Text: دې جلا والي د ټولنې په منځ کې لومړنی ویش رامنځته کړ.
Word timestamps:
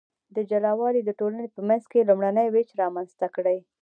دې 0.33 0.43
جلا 0.49 0.71
والي 0.79 1.01
د 1.05 1.11
ټولنې 1.19 1.47
په 1.55 1.59
منځ 1.67 1.83
کې 1.91 2.07
لومړنی 2.09 2.47
ویش 2.49 2.69
رامنځته 2.81 3.27
کړ. 3.35 3.45